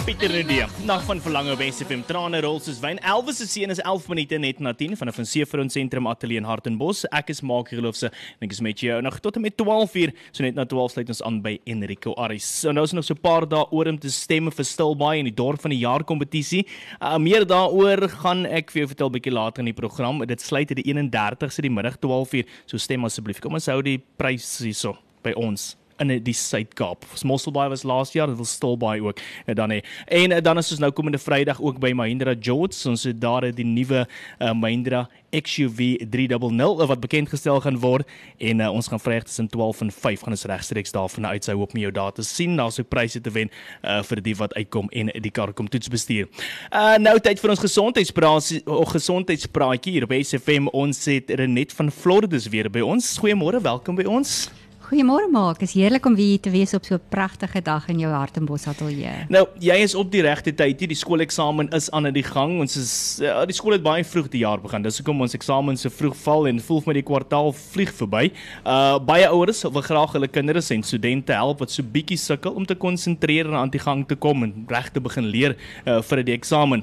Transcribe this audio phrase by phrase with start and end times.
[0.00, 2.96] Pieter Redee, nag van verlange op SFM trane rol soos wyn.
[3.04, 6.44] Elvis se seun is 11 minute net na 10 van 'n Seefront sentrum ateljee in
[6.44, 7.04] Hartenbos.
[7.12, 10.12] Ek is Maak Geloofse en ek is met jou nog tot en met 12 uur.
[10.32, 12.60] So net na 12 sluit ons aan by Enrico Aris.
[12.60, 15.24] So nou is nog so 'n paar dae oor om te stem vir Stilbaai in
[15.24, 16.66] die dorp van die jaar kompetisie.
[17.02, 20.24] Uh, meer daaroor gaan ek vir jou vertel bietjie later in die program.
[20.26, 22.44] Dit sluit die 31ste die middag 12 uur.
[22.66, 23.40] So stem asseblief.
[23.40, 27.06] Kom ons hou die prys hierso by ons in die Suid-Kaap.
[27.24, 29.80] Mosselbaai was laas jaar, dit wil Stilbaai ook uh, dan hê.
[30.06, 33.50] En uh, dan is ons nou komende Vrydag ook by Mahindra George, ons het daar
[33.54, 39.00] die nuwe uh, Mahindra XUV 300 wat bekend gestel gaan word en uh, ons gaan
[39.00, 42.56] vrydag tussen 12 en 5 gaan ons regstreeks daarvan uitsou op my jou data sien
[42.58, 43.50] daar's ook pryse te wen
[43.82, 46.28] uh, vir die wat uitkom en die kar kom toets bestuur.
[46.70, 51.90] Uh, nou tyd vir ons gesondheidspraatjie oh, gesondheidspraatjie hier op SFM ons het Renet van
[51.94, 53.14] Florides weer by ons.
[53.22, 54.48] Goeiemôre, welkom by ons.
[54.90, 58.10] Goeiemôre Maak, is heerlik om weer te wees op so 'n pragtige dag in jou
[58.12, 59.26] Hartenbos ateljee.
[59.28, 60.88] Nou, jy is op die regte tyd hier.
[60.88, 62.58] Die skooleksamen is aan in die gang.
[62.58, 64.82] Ons is ja, die skool het baie vroeg die jaar begin.
[64.82, 68.32] Dis hoekom ons eksamens so vroeg val en voel my die kwartaal vlieg verby.
[68.66, 72.66] Uh baie ouers wil graag hulle kinders en studente help wat so bietjie sukkel om
[72.66, 76.24] te konsentreer en aan die gang te kom en reg te begin leer uh, vir
[76.24, 76.82] die eksamen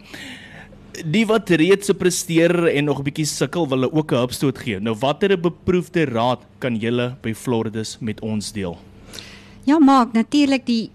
[1.06, 4.80] die wat reeds presteer en nog 'n bietjie sukkel wil hulle ook 'n hupstoot gee.
[4.80, 8.78] Nou watter 'n beproefde raad kan julle by Floridus met ons deel?
[9.64, 10.90] Ja, maak natuurlik die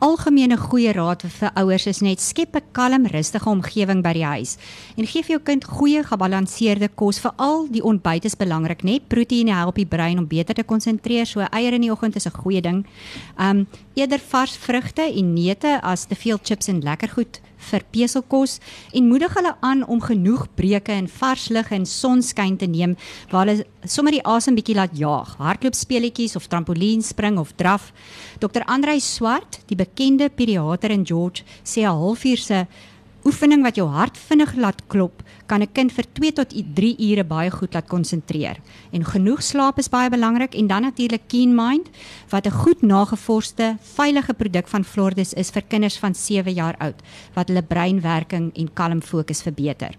[0.00, 4.56] algemene goeie raad vir ouers is net skep 'n kalm, rustige omgewing by die huis
[4.96, 7.18] en gee vir jou kind goeie, gebalanseerde kos.
[7.18, 11.26] Veral die ontbyt is belangrik, net proteïene help die brein om beter te konsentreer.
[11.26, 12.86] So eiers in die oggend is 'n goeie ding.
[13.38, 18.58] Um eerder vars vrugte en neute as te veel chips en lekker goed vir peselkos
[18.92, 22.96] en moedig hulle aan om genoeg breuke en vars lug en sonskyn te neem
[23.32, 25.36] waar hulle sommer die asem bietjie laat jaag.
[25.38, 27.92] Hardloop speletjies of trampolien spring of draf.
[28.40, 28.64] Dr.
[28.66, 32.66] Andrei Swart, die bekende pediater in George, sê 'n halfuur se
[33.24, 37.24] oefening wat jou hart vinnig laat klop, kan 'n kind vir 2 tot 3 ure
[37.24, 38.56] baie goed laat konsentreer.
[38.92, 41.88] En genoeg slaap is baie belangrik en dan natuurlik Keen Mind
[42.28, 47.02] wat 'n goed nagevorsde, veilige produk van Flordis is vir kinders van 7 jaar oud
[47.34, 49.94] wat hulle breinwerking en kalm fokus verbeter.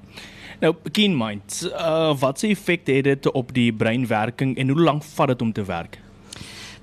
[0.59, 5.03] Nou, Keen Mind, uh, wat se effek het dit op die breinwerking en hoe lank
[5.03, 5.99] vat dit om te werk?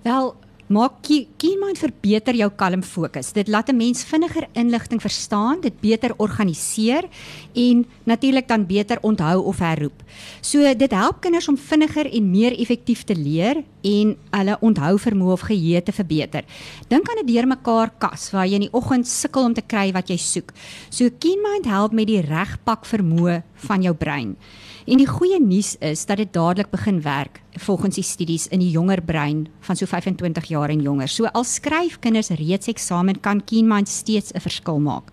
[0.02, 0.34] Wel,
[0.72, 3.33] Maak KeenMind verbeter jou kalm fokus.
[3.37, 7.05] Dit laat 'n mens vinniger inligting verstaan, dit beter organiseer
[7.53, 10.03] en natuurlik dan beter onthou of herroep.
[10.41, 15.33] So dit help kinders om vinniger en meer effektief te leer en hulle onthou vermoë
[15.33, 16.44] of geheue te verbeter.
[16.89, 20.09] Dink aan 'n deurmekaar kas waar jy in die oggend sukkel om te kry wat
[20.09, 20.53] jy soek.
[20.89, 24.37] So KeenMind help met die regpak vermoë van jou brein.
[24.82, 28.70] En die goeie nuus is dat dit dadelik begin werk volgens die studies in die
[28.72, 31.09] jonger brein van so 25 jaar en jonger.
[31.09, 35.12] So al skryf kinders reeds eksamen kan KeenMind steeds 'n verskil maak.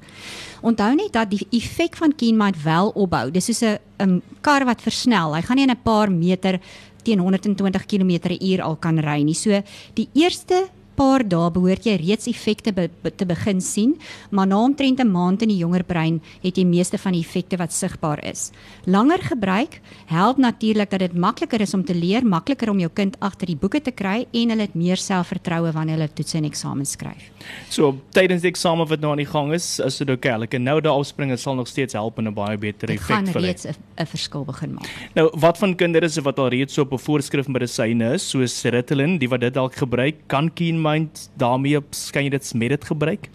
[0.62, 3.31] Onthou net dat die effek van KeenMind wel opbou.
[3.31, 3.62] Dis soos
[4.00, 5.35] 'n kar wat versnel.
[5.35, 6.59] Hy gaan nie in 'n paar meter
[7.03, 9.35] teen 120 km/h al kan ry nie.
[9.35, 9.62] So
[9.94, 13.95] die eerste paar dae behoort jy reeds effekte be, be, te begin sien,
[14.35, 17.57] maar na omtrent 'n maand in die jonger brein het jy meeste van die effekte
[17.57, 18.51] wat sigbaar is.
[18.85, 23.15] Langer gebruik help natuurlik dat dit makliker is om te leer, makliker om jou kind
[23.21, 26.91] agter die boeke te kry en hulle het meer selfvertroue wanneer hulle toetse en eksamens
[26.91, 27.31] skryf.
[27.69, 30.35] So, tydens die eksamen wat nou aan die gang is, is dit okay.
[30.43, 33.25] Ek nou daar afspring sal nog steeds help en 'n baie beter effek vir hulle.
[33.25, 33.66] Dit gaan reeds
[33.97, 34.89] 'n verskil begin maak.
[35.16, 39.17] Nou, wat van kinders wat al reeds so op 'n voorskrif medisyne is, soos Ritalin,
[39.17, 43.29] die wat dit dalk gebruik, kan Keen KeenMind daarmee skyn jy dit met dit gebruik?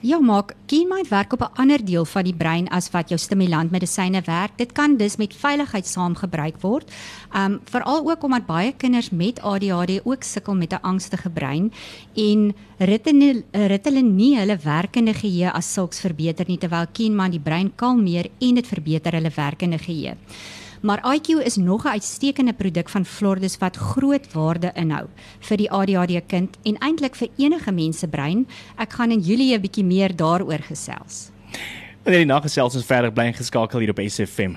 [0.00, 3.70] Ja, maak KeenMind werk op 'n ander deel van die brein as wat jou stimulant
[3.70, 4.56] medisyne werk.
[4.56, 6.90] Dit kan dus met veiligheid saam gebruik word.
[7.36, 11.72] Um veral ook omdat baie kinders met ADHD ook sukkel met 'n angstige brein
[12.14, 18.30] en Ritalin nie hulle werkende geheue as sulks verbeter nie terwyl KeenMind die brein kalmeer
[18.38, 20.16] en dit verbeter hulle werkende geheue.
[20.80, 25.06] Maar IQ is nog 'n uitstekende produk van Flordis wat groot waarde inhou
[25.38, 28.48] vir die ADHD kind en eintlik vir enige mens se brein.
[28.76, 31.30] Ek gaan in Julie 'n bietjie meer daaroor gesels.
[32.02, 34.56] En hierdie nagesels is verder bly geskakel hier op SFM.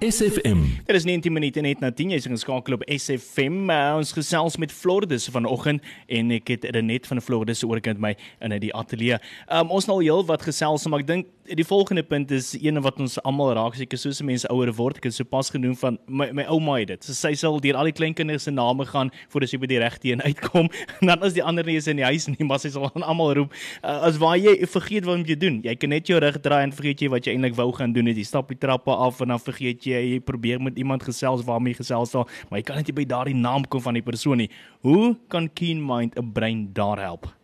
[0.00, 0.58] SFM.
[0.84, 3.70] Dit is 19 minute net na 10 jy is geskakel op SFM.
[3.70, 8.12] Uh, ons gesels met Florides vanoggend en ek het Renet van Florides oorkant my
[8.44, 9.16] in die ateljee.
[9.48, 12.98] Um, ons nou heel wat gesels, maar ek dink die volgende punt is een wat
[13.00, 14.98] ons almal raak seker soos mense ouer word.
[15.00, 17.06] Ek het sopas genoem van my my ouma het dit.
[17.06, 20.10] So sy sal deur al die kleinkinders se name gaan voordat sy by die regte
[20.10, 20.70] een uitkom.
[21.00, 23.06] En dan as die ander nie is in die huis nie, maar sy sal aan
[23.06, 23.54] almal roep.
[23.82, 25.60] Uh, as waar jy vergeet wat jy doen.
[25.66, 28.10] Jy kan net jou rug draai en vergeet jy wat jy eintlik wou gaan doen.
[28.10, 31.76] Jy stap die trappe af en dan vergeet jy jy probeer met iemand gesels waarmee
[31.76, 34.44] jy gesels sal, maar jy kan net nie by daardie naam kom van die persoon
[34.44, 34.50] nie.
[34.86, 37.35] Hoe kan Keen Mind 'n brein daar help?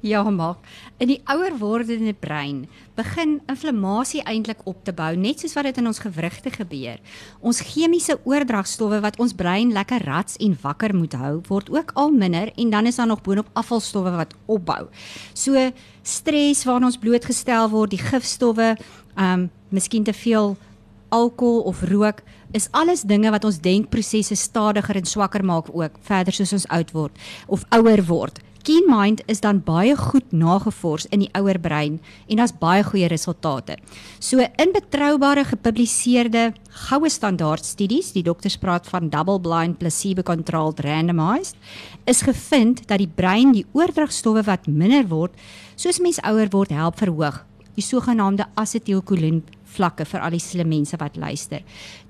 [0.00, 0.62] Ja, maak.
[1.02, 5.80] In die ouer wordende brein begin inflammasie eintlik op te bou, net soos wat dit
[5.82, 7.00] in ons gewrigte gebeur.
[7.42, 12.14] Ons chemiese oordragstowwe wat ons brein lekker rats en wakker moet hou, word ook al
[12.14, 14.86] minder en dan is daar nog boonop afvalstowwe wat opbou.
[15.34, 15.66] So
[16.06, 18.76] stres waaraan ons blootgestel word, die gifstowwe,
[19.18, 20.54] ehm um, miskien te veel
[21.12, 22.22] alkohol of rook
[22.52, 26.92] is alles dinge wat ons denkprosesse stadiger en swakker maak ook verder soos ons oud
[26.96, 28.40] word of ouer word.
[28.68, 31.94] Keen Mind is dan baie goed nagevors in die ouer brein
[32.28, 33.78] en daar's baie goeie resultate.
[34.20, 36.50] So in betroubare gepubliseerde
[36.90, 41.56] goue standaard studies, die dokters praat van double blind placebo controlled randomized,
[42.04, 45.40] is gevind dat die brein die oordragstowwe wat minder word
[45.72, 49.46] soos mens ouer word help verhoog, die sogenaamde asetielkolien
[49.78, 51.64] vlakke vir al die slim mense wat luister.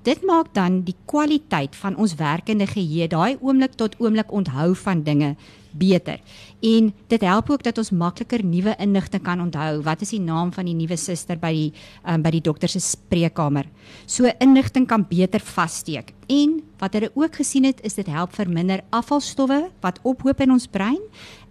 [0.07, 5.05] Dit maak dan die kwaliteit van ons werkende geheue, daai oomblik tot oomblik onthou van
[5.05, 5.35] dinge
[5.79, 6.21] beter.
[6.65, 9.83] En dit help ook dat ons makliker nuwe inligting kan onthou.
[9.87, 11.69] Wat is die naam van die nuwe suster by die
[12.05, 13.69] um, by die dokter se spreekkamer?
[14.07, 16.15] So inligting kan beter vassteek.
[16.29, 20.67] En wat hulle ook gesien het, is dit help verminder afvalstowwe wat ophoop in ons
[20.71, 21.03] brein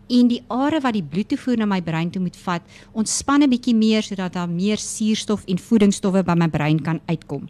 [0.07, 2.61] en die are wat die bloedtoevoer na my brein toe moet vat,
[2.93, 7.49] ontspan 'n bietjie meer sodat daar meer suurstof en voedingsstowwe by my brein kan uitkom.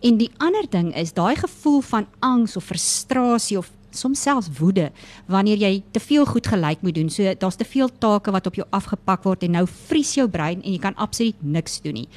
[0.00, 4.90] En die ander ding is daai gevoel van angs of frustrasie of soms selfs woede
[5.26, 7.10] wanneer jy te veel goed gelyk moet doen.
[7.10, 10.62] So daar's te veel take wat op jou afgepak word en nou vries jou brein
[10.62, 12.08] en jy kan absoluut niks doen nie.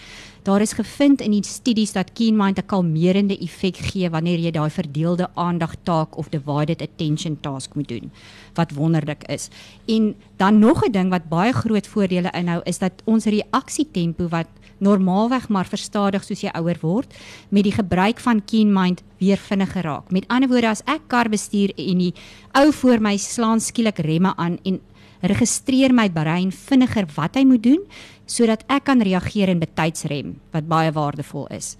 [0.45, 4.51] Daar is gevind in die studies dat keen mind 'n kalmerende effek gee wanneer jy
[4.51, 8.11] daai verdeelde aandag taak of divided attention task moet doen
[8.53, 9.49] wat wonderlik is.
[9.85, 14.47] En dan nog 'n ding wat baie groot voordele inhou is dat ons reaksietempo wat
[14.77, 17.13] normaalweg maar verstadig soos jy ouer word
[17.49, 20.11] met die gebruik van keen mind weer vinniger raak.
[20.11, 22.13] Met ander woorde as ek kar bestuur en die
[22.51, 24.79] ou voor my slaan skielik remme aan en
[25.27, 27.81] registreer my brein vinniger wat hy moet doen
[28.25, 31.75] sodat ek kan reageer en betyds rem wat baie waardevol is.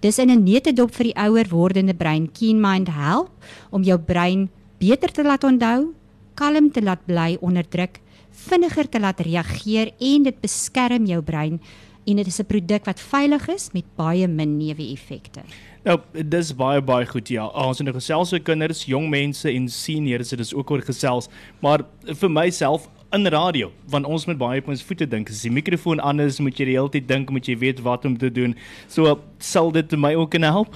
[0.00, 3.30] Dis in 'n neutedop vir die ouer wordende brein keen mind help
[3.70, 5.94] om jou brein beter te laat onthou,
[6.34, 8.00] kalm te laat bly onder druk,
[8.30, 11.60] vinniger te laat reageer en dit beskerm jou brein
[12.06, 15.40] en dit is 'n produk wat veilig is met baie min neeweffekte.
[15.84, 17.46] Nou, dis baie baie goed ja.
[17.46, 21.28] Ons het nou gesels oor kinders, jong mense en seniors, dit is ook oor gesels,
[21.60, 25.28] maar vir myself in radio, want ons moet baie op ons voete dink.
[25.30, 28.16] As die mikrofoon anders, moet jy die hele tyd dink, moet jy weet wat om
[28.18, 28.56] te doen.
[28.88, 30.74] So sal dit my ook kan help.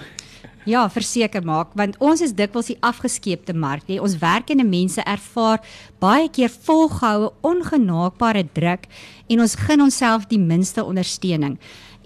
[0.68, 3.86] Ja, verseker maak want ons is dikwels die afgeskeepte mark.
[3.88, 5.62] Nee, ons werkende mense ervaar
[6.02, 8.84] baie keer volgehoue ongenaakbare druk
[9.32, 11.56] en ons gun onsself die minste ondersteuning.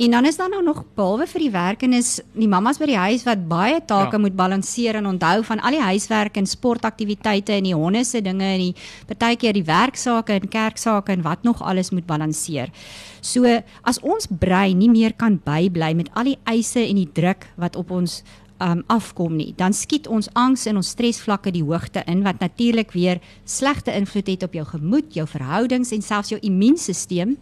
[0.02, 3.26] En dan is daar nou nog behalwe vir die werkendes, die mammas by die huis
[3.28, 4.20] wat baie take ja.
[4.22, 8.46] moet balanseer en onthou van al die huiswerk en sportaktiwiteite en die honde se dinge
[8.54, 8.72] en die
[9.10, 12.72] partykeer die werksake en kerksake en wat nog alles moet balanseer.
[13.20, 13.46] So
[13.86, 17.76] as ons brein nie meer kan bybly met al die eise en die druk wat
[17.76, 18.22] op ons
[18.62, 22.94] um, afkom nie, dan skiet ons angs en ons stresvlakke die hoogte in wat natuurlik
[22.94, 27.36] weer slegte invloed het op jou gemoed, jou verhoudings en selfs jou immuunstelsel.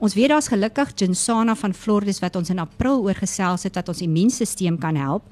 [0.00, 4.00] Ons weet daar's gelukkig Jinsana van Flordes wat ons in April oorgesels het dat ons
[4.00, 5.26] immuunstelsel kan help.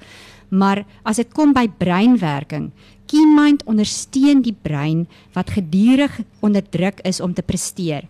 [0.48, 2.70] Maar as dit kom by breinwerking,
[3.08, 5.06] KeenMind ondersteun die brein
[5.36, 8.04] wat gedurig onder druk is om te presteer.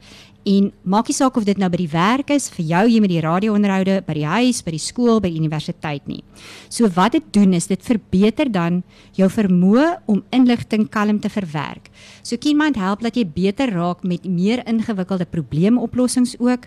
[0.49, 3.13] En maak nie saak of dit nou by die werk is, vir jou jy met
[3.13, 6.23] die radio-onderhoude, by die huis, by die skool, by die universiteit nie.
[6.73, 8.81] So wat dit doen is dit verbeter dan
[9.19, 11.91] jou vermoë om inligting kalm te verwerk.
[12.23, 16.65] So KeenMind help dat jy beter raak met meer ingewikkelde probleemoplossings ook,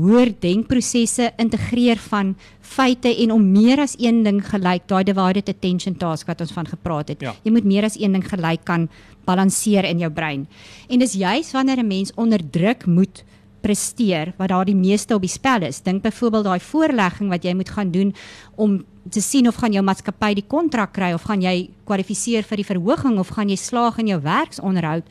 [0.00, 5.96] hoër denkprosesse integreer van feite en om meer as een ding gelyk, daai divided attention
[6.00, 7.20] task wat ons van gepraat het.
[7.20, 7.34] Ja.
[7.44, 8.88] Jy moet meer as een ding gelyk kan
[9.28, 10.46] balanseer in jou brein.
[10.88, 13.24] En dis juis wanneer 'n mens onder druk moet
[13.60, 15.82] presteer wat daar die meeste op die spel is.
[15.82, 18.14] Dink byvoorbeeld daai voorlegging wat jy moet gaan doen
[18.54, 22.56] om te sien of gaan jou maatskappy die kontrak kry of gaan jy kwalifiseer vir
[22.56, 25.02] die verhoging of gaan jy slaag in jou werksonderhoud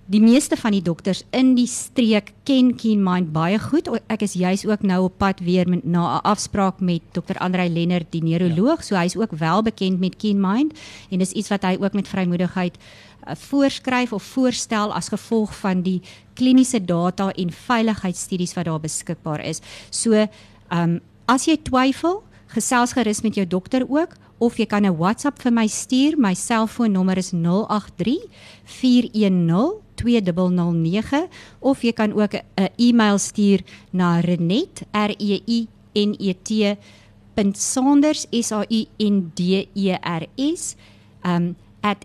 [0.07, 3.89] die meeste van die dokters in die streek ken Keen Mind baie goed.
[4.13, 7.69] Ek is juis ook nou op pad weer met, na 'n afspraak met dokter Andrei
[7.69, 8.83] Lennert, die neuroloog, ja.
[8.83, 10.79] so hy's ook wel bekend met Keen Mind
[11.11, 12.79] en dis iets wat hy ook met vrymoedigheid
[13.27, 16.01] uh, voorskryf of voorstel as gevolg van die
[16.35, 19.61] kliniese data en veiligheidsstudies wat daar beskikbaar is.
[19.91, 20.29] So, ehm
[20.71, 25.43] um, as jy twyfel, gesels gerus met jou dokter ook of jy kan 'n WhatsApp
[25.43, 26.15] vir my stuur.
[26.19, 28.23] My selfoonnommer is 083
[28.65, 31.29] 410 2009
[31.61, 33.61] of jy kan ook 'n e-mail stuur
[33.91, 36.77] na renet r e i n e t
[37.55, 40.77] .sanders s a u n d e r s
[41.25, 42.05] um at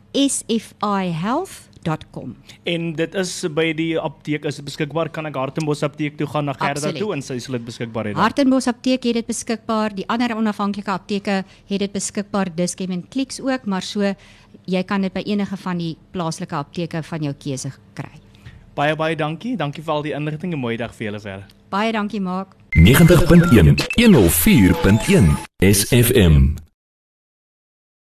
[1.82, 2.36] sfihealth.com.
[2.64, 6.46] En dit is by die apteek is dit beskikbaar kan ek Hartenbos apteek toe gaan
[6.46, 8.14] na Gerda toe en sy sal dit beskikbaar hê.
[8.16, 13.42] Hartenbos apteek het dit beskikbaar, die ander onafhanklike apteke het dit beskikbaar, Dischem en Clicks
[13.42, 14.14] ook, maar so
[14.66, 18.14] jy kan dit by enige van die plaaslike apteke van jou keuse kry.
[18.76, 19.58] Baie baie dankie.
[19.58, 21.48] Dankie vir al die inligting en 'n mooi dag vir julle verder.
[21.70, 22.56] Baie dankie, Maak.
[22.72, 26.71] 90.1 104.1 SFM